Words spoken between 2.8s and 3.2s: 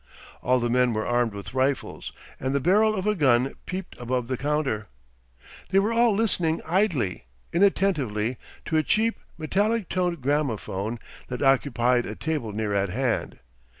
of a